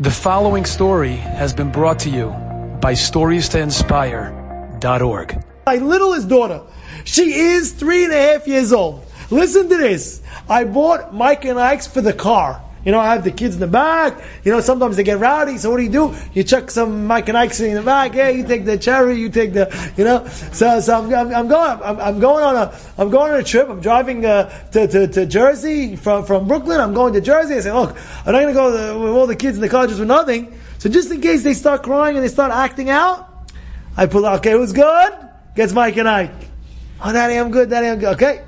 The 0.00 0.12
following 0.12 0.64
story 0.64 1.16
has 1.16 1.52
been 1.52 1.72
brought 1.72 1.98
to 2.00 2.08
you 2.08 2.28
by 2.80 2.92
StoriesToInspire.org. 2.92 5.44
My 5.66 5.74
littlest 5.74 6.28
daughter, 6.28 6.62
she 7.02 7.34
is 7.34 7.72
three 7.72 8.04
and 8.04 8.12
a 8.12 8.16
half 8.16 8.46
years 8.46 8.72
old. 8.72 9.04
Listen 9.28 9.68
to 9.68 9.76
this. 9.76 10.22
I 10.48 10.62
bought 10.62 11.12
Mike 11.12 11.44
and 11.46 11.58
Ike's 11.58 11.88
for 11.88 12.00
the 12.00 12.12
car. 12.12 12.62
You 12.84 12.92
know, 12.92 13.00
I 13.00 13.12
have 13.12 13.24
the 13.24 13.32
kids 13.32 13.54
in 13.54 13.60
the 13.60 13.66
back. 13.66 14.22
You 14.44 14.52
know, 14.52 14.60
sometimes 14.60 14.96
they 14.96 15.02
get 15.02 15.18
rowdy. 15.18 15.58
So 15.58 15.70
what 15.70 15.78
do 15.78 15.82
you 15.82 15.90
do? 15.90 16.14
You 16.32 16.44
chuck 16.44 16.70
some 16.70 17.06
Mike 17.06 17.28
and 17.28 17.36
Ike's 17.36 17.60
in 17.60 17.74
the 17.74 17.82
back. 17.82 18.14
Yeah, 18.14 18.28
you 18.28 18.46
take 18.46 18.64
the 18.64 18.78
cherry. 18.78 19.18
You 19.18 19.28
take 19.28 19.52
the, 19.52 19.92
you 19.96 20.04
know. 20.04 20.26
So, 20.28 20.80
so 20.80 20.98
I'm, 20.98 21.12
I'm, 21.12 21.34
I'm 21.34 21.48
going. 21.48 21.82
I'm, 21.82 22.00
I'm, 22.00 22.20
going 22.20 22.44
on 22.44 22.56
a. 22.56 22.78
I'm 22.96 23.10
going 23.10 23.32
on 23.32 23.40
a 23.40 23.44
trip. 23.44 23.68
I'm 23.68 23.80
driving 23.80 24.24
uh, 24.24 24.48
to, 24.70 24.86
to, 24.86 25.08
to 25.08 25.26
Jersey 25.26 25.96
from 25.96 26.24
from 26.24 26.46
Brooklyn. 26.46 26.80
I'm 26.80 26.94
going 26.94 27.12
to 27.14 27.20
Jersey. 27.20 27.54
I 27.54 27.60
say, 27.60 27.72
look, 27.72 27.96
I'm 28.24 28.32
not 28.32 28.40
going 28.40 28.48
to 28.48 28.52
go 28.54 29.00
with 29.00 29.12
all 29.12 29.26
the 29.26 29.36
kids 29.36 29.56
in 29.56 29.60
the 29.60 29.68
car 29.68 29.86
just 29.86 29.98
for 29.98 30.06
nothing. 30.06 30.58
So 30.78 30.88
just 30.88 31.10
in 31.10 31.20
case 31.20 31.42
they 31.42 31.54
start 31.54 31.82
crying 31.82 32.16
and 32.16 32.24
they 32.24 32.30
start 32.30 32.52
acting 32.52 32.90
out, 32.90 33.50
I 33.96 34.06
pull 34.06 34.24
out. 34.24 34.38
Okay, 34.38 34.52
who's 34.52 34.72
good? 34.72 35.12
Gets 35.56 35.72
Mike 35.72 35.96
and 35.96 36.08
Ike. 36.08 36.30
Oh, 37.04 37.12
Daddy, 37.12 37.34
I'm 37.34 37.50
good. 37.50 37.70
Daddy, 37.70 37.88
I'm 37.88 37.98
good. 37.98 38.14
Okay 38.14 38.44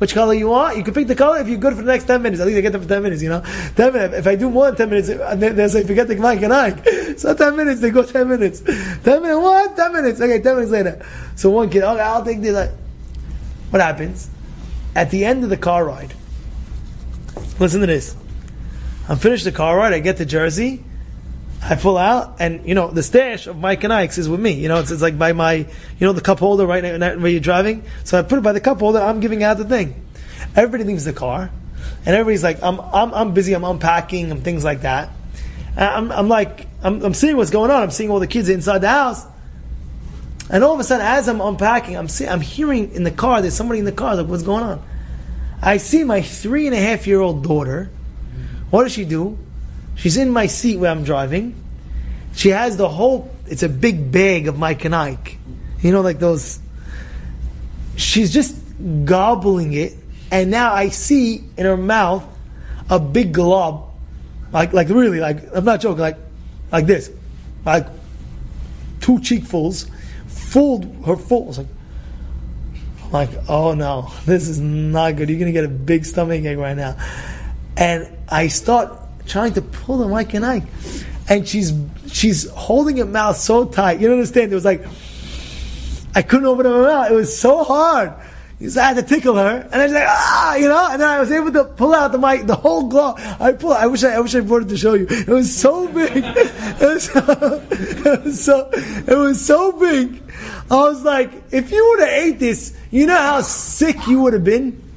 which 0.00 0.14
color 0.14 0.32
you 0.32 0.48
want. 0.48 0.78
You 0.78 0.82
can 0.82 0.94
pick 0.94 1.08
the 1.08 1.14
color 1.14 1.38
if 1.40 1.46
you're 1.46 1.58
good 1.58 1.74
for 1.74 1.82
the 1.82 1.92
next 1.92 2.04
10 2.04 2.22
minutes. 2.22 2.40
At 2.40 2.46
least 2.46 2.56
I 2.56 2.62
get 2.62 2.72
them 2.72 2.80
for 2.80 2.88
10 2.88 3.02
minutes, 3.02 3.22
you 3.22 3.28
know. 3.28 3.42
10 3.76 3.92
minutes. 3.92 4.14
If 4.14 4.26
I 4.26 4.34
do 4.34 4.48
more 4.48 4.70
than 4.70 4.76
10 4.76 4.88
minutes, 4.88 5.08
they, 5.08 5.68
say, 5.68 5.86
forget 5.86 6.08
the 6.08 6.16
Mike 6.16 6.40
and 6.40 6.54
Ike. 6.54 6.88
So 7.18 7.34
10 7.34 7.54
minutes, 7.54 7.82
they 7.82 7.90
go 7.90 8.02
10 8.02 8.26
minutes. 8.26 8.60
10 8.60 9.04
minutes, 9.04 9.36
what? 9.36 9.76
10 9.76 9.92
minutes. 9.92 10.18
Okay, 10.18 10.40
10 10.40 10.54
minutes 10.54 10.72
later. 10.72 11.06
So 11.36 11.50
one 11.50 11.68
kid, 11.68 11.82
okay, 11.82 12.00
I'll 12.00 12.24
take 12.24 12.40
this. 12.40 12.72
What 13.68 13.82
happens? 13.82 14.30
At 14.94 15.10
the 15.10 15.26
end 15.26 15.44
of 15.44 15.50
the 15.50 15.58
car 15.58 15.84
ride, 15.84 16.14
listen 17.58 17.80
to 17.80 17.86
this. 17.86 18.16
I'm 19.06 19.18
finished 19.18 19.44
the 19.44 19.52
car 19.52 19.76
ride, 19.76 19.92
I 19.92 19.98
get 19.98 20.16
to 20.16 20.24
Jersey, 20.24 20.82
I 21.62 21.76
pull 21.76 21.98
out, 21.98 22.36
and 22.40 22.66
you 22.66 22.74
know 22.74 22.90
the 22.90 23.02
stash 23.02 23.46
of 23.46 23.58
Mike 23.58 23.84
and 23.84 23.92
Ike's 23.92 24.16
is 24.18 24.28
with 24.28 24.40
me. 24.40 24.52
You 24.52 24.68
know, 24.68 24.80
it's, 24.80 24.90
it's 24.90 25.02
like 25.02 25.18
by 25.18 25.32
my, 25.32 25.54
you 25.54 25.66
know, 26.00 26.12
the 26.12 26.22
cup 26.22 26.38
holder 26.38 26.66
right 26.66 26.82
now 26.82 27.16
where 27.16 27.30
you're 27.30 27.40
driving. 27.40 27.84
So 28.04 28.18
I 28.18 28.22
put 28.22 28.38
it 28.38 28.42
by 28.42 28.52
the 28.52 28.60
cup 28.60 28.80
holder. 28.80 28.98
I'm 28.98 29.20
giving 29.20 29.42
out 29.42 29.58
the 29.58 29.64
thing. 29.64 30.06
Everybody 30.56 30.84
leaves 30.84 31.04
the 31.04 31.12
car, 31.12 31.50
and 32.06 32.16
everybody's 32.16 32.42
like, 32.42 32.62
I'm, 32.62 32.80
I'm, 32.80 33.12
I'm 33.12 33.34
busy. 33.34 33.52
I'm 33.52 33.64
unpacking 33.64 34.30
and 34.30 34.42
things 34.42 34.64
like 34.64 34.82
that. 34.82 35.10
I'm, 35.76 36.10
I'm 36.10 36.28
like, 36.28 36.66
I'm, 36.82 37.02
I'm 37.04 37.14
seeing 37.14 37.36
what's 37.36 37.50
going 37.50 37.70
on. 37.70 37.82
I'm 37.82 37.90
seeing 37.90 38.10
all 38.10 38.20
the 38.20 38.26
kids 38.26 38.48
inside 38.48 38.78
the 38.78 38.88
house, 38.88 39.26
and 40.48 40.64
all 40.64 40.74
of 40.74 40.80
a 40.80 40.84
sudden, 40.84 41.06
as 41.06 41.28
I'm 41.28 41.40
unpacking, 41.40 41.96
I'm 41.96 42.08
see, 42.08 42.26
I'm 42.26 42.40
hearing 42.40 42.92
in 42.92 43.04
the 43.04 43.10
car. 43.10 43.42
There's 43.42 43.54
somebody 43.54 43.80
in 43.80 43.84
the 43.84 43.92
car. 43.92 44.16
Like, 44.16 44.26
what's 44.26 44.42
going 44.42 44.64
on? 44.64 44.82
I 45.62 45.76
see 45.76 46.04
my 46.04 46.22
three 46.22 46.66
and 46.66 46.74
a 46.74 46.80
half 46.80 47.06
year 47.06 47.20
old 47.20 47.44
daughter. 47.44 47.90
What 48.70 48.84
does 48.84 48.92
she 48.92 49.04
do? 49.04 49.38
She's 50.00 50.16
in 50.16 50.30
my 50.30 50.46
seat 50.46 50.78
where 50.78 50.90
I'm 50.90 51.04
driving. 51.04 51.54
She 52.34 52.48
has 52.48 52.78
the 52.78 52.88
whole, 52.88 53.30
it's 53.46 53.62
a 53.62 53.68
big 53.68 54.10
bag 54.10 54.48
of 54.48 54.58
Mike 54.58 54.86
and 54.86 54.94
Ike. 54.94 55.36
You 55.82 55.92
know, 55.92 56.00
like 56.00 56.18
those. 56.18 56.58
She's 57.96 58.32
just 58.32 58.56
gobbling 59.04 59.74
it. 59.74 59.92
And 60.30 60.50
now 60.50 60.72
I 60.72 60.88
see 60.88 61.44
in 61.58 61.66
her 61.66 61.76
mouth 61.76 62.24
a 62.88 62.98
big 62.98 63.34
glob. 63.34 63.90
Like, 64.52 64.72
like 64.72 64.88
really, 64.88 65.20
like, 65.20 65.36
I'm 65.54 65.66
not 65.66 65.82
joking, 65.82 66.00
like, 66.00 66.16
like 66.72 66.86
this. 66.86 67.10
Like, 67.66 67.86
two 69.02 69.20
cheekfuls, 69.20 69.86
full, 70.28 70.80
her 71.04 71.16
full. 71.16 71.52
Like, 71.52 71.66
like, 73.12 73.30
oh 73.50 73.74
no, 73.74 74.10
this 74.24 74.48
is 74.48 74.60
not 74.60 75.16
good. 75.16 75.28
You're 75.28 75.44
to 75.44 75.52
get 75.52 75.64
a 75.64 75.68
big 75.68 76.06
stomach 76.06 76.42
ache 76.42 76.56
right 76.56 76.76
now. 76.76 76.96
And 77.76 78.08
I 78.30 78.46
start 78.48 78.99
trying 79.30 79.54
to 79.54 79.62
pull 79.62 79.98
the 79.98 80.08
Mike 80.08 80.34
and 80.34 80.44
Ike. 80.44 80.64
And 81.28 81.46
she's 81.46 81.72
she's 82.08 82.50
holding 82.50 82.96
her 82.96 83.06
mouth 83.06 83.36
so 83.36 83.64
tight. 83.64 84.00
You 84.00 84.08
don't 84.08 84.18
understand? 84.18 84.50
It 84.50 84.54
was 84.54 84.64
like 84.64 84.84
I 86.14 86.22
couldn't 86.22 86.46
open 86.46 86.66
her 86.66 86.82
mouth. 86.82 87.10
It 87.10 87.14
was 87.14 87.36
so 87.36 87.62
hard. 87.62 88.12
So 88.68 88.78
I 88.78 88.92
had 88.92 88.96
to 88.96 89.02
tickle 89.02 89.36
her, 89.36 89.66
and 89.72 89.74
I 89.74 89.84
was 89.84 89.92
like, 89.94 90.04
ah, 90.06 90.54
you 90.56 90.68
know, 90.68 90.88
and 90.90 91.00
then 91.00 91.08
I 91.08 91.18
was 91.18 91.32
able 91.32 91.50
to 91.52 91.64
pull 91.64 91.94
out 91.94 92.12
the 92.12 92.18
mic, 92.18 92.46
the 92.46 92.56
whole 92.56 92.88
glove. 92.88 93.18
I 93.40 93.52
pull. 93.52 93.72
I 93.72 93.86
wish 93.86 94.04
I, 94.04 94.16
I 94.16 94.20
wish 94.20 94.34
I 94.34 94.40
brought 94.40 94.62
it 94.62 94.68
to 94.68 94.76
show 94.76 94.92
you. 94.92 95.06
It 95.08 95.28
was 95.28 95.54
so 95.54 95.88
big. 95.88 96.24
It 96.80 96.86
was 96.86 97.04
so, 97.04 97.62
it 97.70 98.24
was 98.24 98.44
so, 98.44 98.70
it 98.72 99.18
was 99.18 99.46
so 99.46 99.72
big. 99.72 100.22
I 100.70 100.76
was 100.76 101.02
like, 101.02 101.30
if 101.52 101.70
you 101.70 101.86
would 101.90 102.00
have 102.00 102.08
ate 102.08 102.38
this, 102.38 102.76
you 102.90 103.06
know 103.06 103.16
how 103.16 103.40
sick 103.42 104.06
you 104.06 104.20
would 104.22 104.32
have 104.32 104.44
been. 104.44 104.89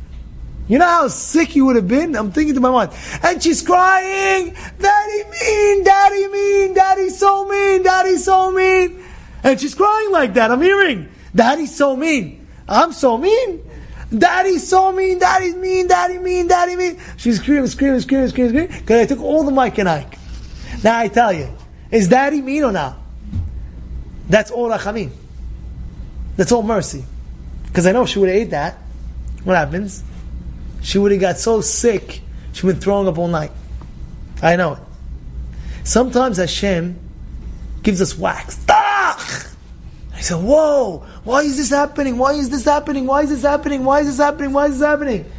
You 0.68 0.80
know 0.80 0.86
how 0.86 1.08
sick 1.10 1.56
you 1.56 1.66
would 1.66 1.76
have 1.76 1.88
been? 1.88 2.16
I'm 2.16 2.32
thinking 2.32 2.56
to 2.56 2.62
my 2.62 2.72
mind. 2.72 2.92
And 3.22 3.44
she's 3.44 3.62
crying, 3.62 4.56
Daddy 4.80 5.24
mean, 5.30 5.84
Daddy 5.84 6.28
mean, 6.30 6.74
Daddy 6.74 7.10
so 7.10 7.48
mean, 7.48 7.84
Daddy 7.84 8.18
so 8.18 8.52
mean. 8.52 9.04
And 9.44 9.60
she's 9.60 9.76
crying 9.76 10.12
like 10.12 10.34
that. 10.36 10.52
I'm 10.52 10.62
hearing, 10.62 11.10
Daddy 11.36 11.66
so 11.66 11.98
mean. 11.98 12.48
I'm 12.68 12.94
so 12.94 13.18
mean. 13.18 13.70
Daddy 14.18 14.58
so 14.58 14.92
mean, 14.94 15.20
Daddy's 15.20 15.56
mean, 15.56 15.88
Daddy 15.88 16.18
mean, 16.18 16.48
Daddy 16.48 16.76
mean. 16.78 17.00
She's 17.18 17.42
screaming, 17.42 17.68
screaming, 17.68 18.00
screaming, 18.00 18.30
screaming, 18.30 18.52
screaming. 18.52 18.80
Because 18.80 19.02
I 19.02 19.06
took 19.06 19.22
all 19.22 19.44
the 19.44 19.52
Mike 19.52 19.78
and 19.80 19.90
Ike. 19.90 20.18
Now 20.84 21.00
I 21.00 21.10
tell 21.10 21.34
you, 21.34 21.50
is 21.92 22.08
Daddy 22.08 22.42
mean 22.42 22.64
or 22.64 22.72
not? 22.72 22.98
That's 24.30 24.50
all 24.50 24.70
rachamim. 24.70 25.12
That's 26.38 26.52
all 26.52 26.64
mercy. 26.64 27.04
Because 27.66 27.86
I 27.86 27.92
know 27.92 28.04
if 28.04 28.10
she 28.10 28.20
would 28.20 28.30
have 28.30 28.38
ate 28.38 28.52
that, 28.52 28.78
what 29.44 29.58
happens? 29.58 30.04
She 30.84 31.00
would 31.00 31.12
have 31.12 31.22
got 31.22 31.40
so 31.40 31.62
sick, 31.62 32.22
she 32.52 32.66
would 32.66 32.76
been 32.76 32.82
throwing 32.82 33.08
up 33.08 33.18
all 33.18 33.28
night. 33.28 33.52
I 34.42 34.56
know 34.58 34.74
it. 34.74 34.80
Sometimes 35.84 36.38
Hashem 36.38 37.00
gives 37.82 38.02
us 38.02 38.18
wax. 38.18 38.60
I 38.68 40.20
said, 40.20 40.44
whoa, 40.44 41.06
why 41.24 41.42
is 41.42 41.58
this 41.58 41.70
happening? 41.70 42.18
Why 42.18 42.34
is 42.34 42.50
this 42.50 42.66
happening? 42.66 43.06
Why 43.06 43.24
is 43.24 43.30
this 43.30 43.42
happening? 43.42 43.84
Why 43.84 44.02
is 44.02 44.08
this 44.08 44.18
happening? 44.18 44.54
Why 44.54 44.68
is 44.68 44.80
this 44.80 44.88
happening? 44.88 45.32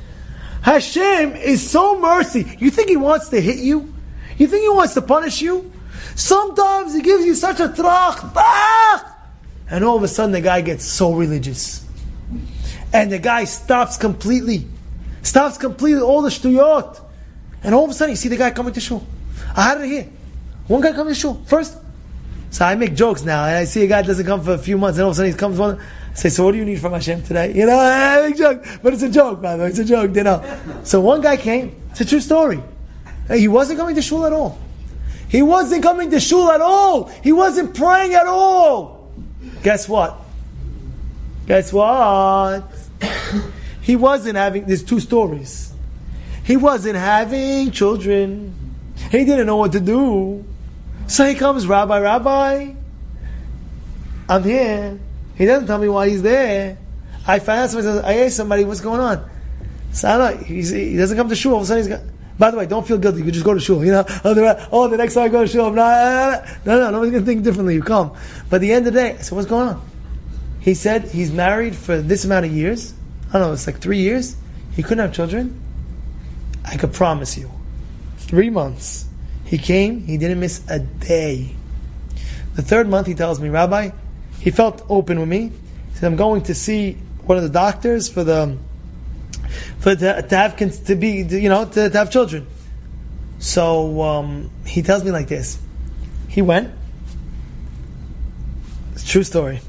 Hashem 0.62 1.37
is 1.37 1.71
so 1.71 2.00
mercy. 2.00 2.56
You 2.59 2.71
think 2.71 2.88
He 2.88 2.97
wants 2.97 3.28
to 3.28 3.41
hit 3.41 3.59
you? 3.59 3.94
You 4.38 4.47
think 4.47 4.62
He 4.62 4.69
wants 4.71 4.94
to 4.94 5.03
punish 5.03 5.43
you? 5.43 5.71
Sometimes 6.15 6.94
He 6.94 7.03
gives 7.03 7.25
you 7.25 7.34
such 7.34 7.61
a 7.61 7.69
trach, 7.69 9.15
and 9.71 9.84
all 9.84 9.97
of 9.97 10.03
a 10.03 10.09
sudden 10.09 10.32
the 10.32 10.41
guy 10.41 10.62
gets 10.62 10.84
so 10.84 11.12
religious. 11.12 11.87
And 12.93 13.12
the 13.12 13.19
guy 13.19 13.44
stops 13.44 13.97
completely. 13.97 14.66
Stops 15.24 15.58
completely 15.58 16.02
all 16.02 16.22
the 16.22 16.28
shtuyot. 16.28 17.00
And 17.64 17.74
all 17.74 17.84
of 17.84 17.90
a 17.90 17.94
sudden 17.94 18.12
you 18.12 18.16
see 18.16 18.28
the 18.28 18.36
guy 18.36 18.50
coming 18.50 18.74
to 18.74 18.80
shul. 18.80 19.04
I 19.56 19.62
had 19.62 19.80
it 19.80 19.86
here. 19.86 20.08
One 20.68 20.82
guy 20.82 20.92
coming 20.92 21.14
to 21.14 21.18
shul. 21.18 21.42
First. 21.46 21.78
So 22.50 22.64
I 22.64 22.76
make 22.76 22.94
jokes 22.94 23.24
now, 23.24 23.44
and 23.46 23.56
I 23.56 23.64
see 23.64 23.82
a 23.82 23.88
guy 23.88 24.02
doesn't 24.02 24.26
come 24.26 24.40
for 24.40 24.52
a 24.52 24.58
few 24.58 24.78
months, 24.78 24.96
and 24.96 25.04
all 25.04 25.10
of 25.10 25.14
a 25.14 25.16
sudden 25.16 25.32
he 25.32 25.36
comes 25.36 25.58
one. 25.58 25.80
I 25.80 26.14
say, 26.14 26.28
so 26.28 26.44
what 26.44 26.52
do 26.52 26.58
you 26.58 26.64
need 26.64 26.78
from 26.78 26.92
Hashem 26.92 27.24
today? 27.24 27.52
You 27.52 27.66
know, 27.66 27.76
I 27.80 28.28
make 28.28 28.36
joke, 28.36 28.64
but 28.80 28.92
it's 28.92 29.02
a 29.02 29.10
joke, 29.10 29.42
by 29.42 29.56
the 29.56 29.64
way. 29.64 29.70
It's 29.70 29.80
a 29.80 29.84
joke, 29.84 30.14
you 30.14 30.22
know. 30.22 30.40
So 30.84 31.00
one 31.00 31.20
guy 31.20 31.36
came. 31.36 31.74
It's 31.90 32.02
a 32.02 32.04
true 32.04 32.20
story. 32.20 32.62
He 33.28 33.48
wasn't 33.48 33.80
coming 33.80 33.96
to 33.96 34.02
shul 34.02 34.24
at 34.24 34.32
all. 34.32 34.60
He 35.28 35.42
wasn't 35.42 35.82
coming 35.82 36.10
to 36.10 36.20
shul 36.20 36.50
at 36.52 36.60
all. 36.60 37.08
He 37.24 37.32
wasn't 37.32 37.74
praying 37.74 38.14
at 38.14 38.26
all. 38.26 39.10
Guess 39.64 39.88
what? 39.88 40.16
Guess 41.46 41.72
what? 41.72 42.68
He 43.84 43.96
wasn't 43.96 44.36
having, 44.36 44.64
there's 44.64 44.82
two 44.82 44.98
stories. 44.98 45.70
He 46.42 46.56
wasn't 46.56 46.96
having 46.96 47.70
children. 47.70 48.54
He 49.10 49.26
didn't 49.26 49.46
know 49.46 49.58
what 49.58 49.72
to 49.72 49.80
do. 49.80 50.42
So 51.06 51.26
he 51.26 51.34
comes, 51.34 51.66
Rabbi, 51.66 52.00
Rabbi, 52.00 52.72
I'm 54.26 54.42
here. 54.42 54.98
He 55.36 55.44
doesn't 55.44 55.66
tell 55.66 55.76
me 55.76 55.90
why 55.90 56.08
he's 56.08 56.22
there. 56.22 56.78
I 57.26 57.40
find 57.40 57.60
out 57.60 57.70
somebody 57.70 58.06
I 58.06 58.24
asked 58.24 58.36
somebody 58.38 58.64
what's 58.64 58.80
going 58.80 59.00
on. 59.00 59.28
So 59.92 60.08
I 60.08 60.16
don't 60.16 60.40
know, 60.40 60.46
he 60.46 60.96
doesn't 60.96 61.18
come 61.18 61.28
to 61.28 61.36
shul, 61.36 61.52
all 61.52 61.58
of 61.58 61.64
a 61.64 61.66
sudden 61.66 61.84
he's 61.84 61.92
got, 61.92 62.00
by 62.38 62.50
the 62.52 62.56
way, 62.56 62.64
don't 62.64 62.88
feel 62.88 62.96
guilty. 62.96 63.22
You 63.22 63.30
just 63.30 63.44
go 63.44 63.52
to 63.52 63.60
shul. 63.60 63.84
You 63.84 63.92
know, 63.92 64.04
oh, 64.24 64.32
the, 64.32 64.68
oh, 64.72 64.88
the 64.88 64.96
next 64.96 65.12
time 65.12 65.24
I 65.24 65.28
go 65.28 65.42
to 65.42 65.46
shul, 65.46 65.66
I'm 65.66 65.74
not, 65.74 65.92
uh, 65.92 65.94
uh, 65.94 66.42
uh. 66.42 66.56
no, 66.64 66.80
no, 66.80 66.90
nobody's 66.90 67.20
to 67.20 67.26
think 67.26 67.44
differently. 67.44 67.75
You 67.75 67.82
come. 67.82 68.16
But 68.48 68.56
at 68.56 68.60
the 68.62 68.72
end 68.72 68.87
of 68.87 68.94
the 68.94 68.98
day, 68.98 69.10
I 69.10 69.19
said, 69.19 69.37
what's 69.37 69.46
going 69.46 69.69
on? 69.69 69.90
He 70.60 70.72
said 70.72 71.10
he's 71.10 71.30
married 71.30 71.76
for 71.76 72.00
this 72.00 72.25
amount 72.25 72.46
of 72.46 72.52
years. 72.52 72.94
I 73.34 73.38
don't 73.38 73.48
know, 73.48 73.52
it's 73.52 73.66
like 73.66 73.78
three 73.78 73.98
years. 73.98 74.36
He 74.76 74.82
couldn't 74.84 75.00
have 75.00 75.12
children. 75.12 75.60
I 76.64 76.76
could 76.76 76.92
promise 76.92 77.36
you. 77.36 77.50
Three 78.16 78.48
months. 78.48 79.06
He 79.44 79.58
came, 79.58 80.04
he 80.04 80.16
didn't 80.19 80.38
miss 80.38 80.62
a 80.69 80.78
day. 80.78 81.50
The 82.54 82.62
third 82.62 82.88
month, 82.88 83.08
he 83.08 83.14
tells 83.14 83.40
me, 83.40 83.48
Rabbi, 83.48 83.90
he 84.38 84.50
felt 84.52 84.86
open 84.88 85.19
with 85.19 85.28
me. 85.28 85.48
He 85.48 85.96
said, 85.98 86.06
I'm 86.06 86.16
going 86.16 86.44
to 86.44 86.54
see 86.54 86.92
one 87.25 87.36
of 87.36 87.42
the 87.42 87.50
doctors 87.50 88.08
for 88.08 88.22
the, 88.22 88.56
for 89.80 89.96
to, 89.96 90.22
to 90.22 90.37
have, 90.37 90.56
to 90.56 90.94
be, 90.94 91.22
you 91.22 91.48
know, 91.48 91.64
to, 91.64 91.90
to 91.90 91.98
have 91.98 92.12
children. 92.12 92.46
So, 93.40 94.00
um, 94.00 94.50
he 94.64 94.80
tells 94.82 95.02
me 95.02 95.10
like 95.10 95.26
this. 95.26 95.58
He 96.28 96.40
went. 96.40 96.72
It's 98.92 99.04
true 99.04 99.25
story 99.25 99.60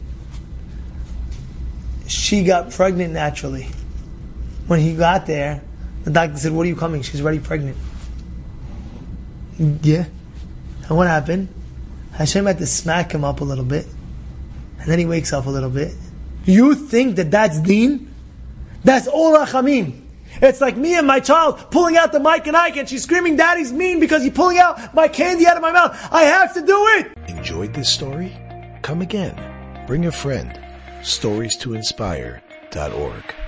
she 2.26 2.44
got 2.44 2.72
pregnant 2.72 3.14
naturally. 3.14 3.68
When 4.66 4.80
he 4.80 4.96
got 4.96 5.28
there, 5.28 5.62
the 6.04 6.10
doctor 6.10 6.38
said, 6.38 6.52
What 6.54 6.66
are 6.66 6.70
you 6.70 6.76
coming? 6.76 7.04
She's 7.04 7.22
already 7.22 7.40
pregnant. 7.40 7.78
Yeah. 9.60 10.06
And 10.88 10.98
what 10.98 11.08
happened? 11.08 11.50
Hashem 12.14 12.48
had 12.48 12.58
to 12.58 12.66
smack 12.66 13.12
him 13.12 13.24
up 13.24 13.42
a 13.42 13.44
little 13.44 13.64
bit. 13.64 13.86
And 14.80 14.90
then 14.92 14.98
he 14.98 15.06
wakes 15.06 15.34
up 15.34 15.46
a 15.46 15.50
little 15.50 15.70
bit. 15.70 15.94
You 16.46 16.74
think 16.74 17.18
that 17.18 17.30
that's 17.30 17.60
deen? 17.60 18.12
That's 18.84 19.08
all 19.08 19.36
rachamim. 19.36 20.02
It's 20.42 20.62
like 20.62 20.76
me 20.76 20.98
and 20.98 21.06
my 21.08 21.20
child 21.20 21.70
pulling 21.70 21.96
out 21.96 22.12
the 22.12 22.20
Mike 22.20 22.48
and 22.48 22.58
Ike 22.58 22.78
and 22.78 22.90
she's 22.90 23.04
screaming, 23.04 23.36
Daddy's 23.36 23.72
mean 23.72 24.00
because 24.00 24.24
he's 24.24 24.34
pulling 24.34 24.58
out 24.58 24.94
my 24.94 25.08
candy 25.08 25.46
out 25.48 25.58
of 25.58 25.62
my 25.62 25.72
mouth. 25.72 25.96
I 26.12 26.24
have 26.24 26.54
to 26.56 26.62
do 26.62 26.86
it! 26.98 27.14
Enjoyed 27.30 27.74
this 27.74 27.90
story? 27.90 28.36
Come 28.82 29.02
again. 29.02 29.86
Bring 29.88 30.06
a 30.08 30.12
friend. 30.12 30.65
Stories 31.06 31.56
to 31.58 31.76
inspire.org. 31.76 33.45